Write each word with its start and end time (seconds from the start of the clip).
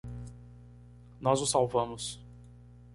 Nós 1.19 1.41
o 1.43 1.45
salvamos! 1.45 2.19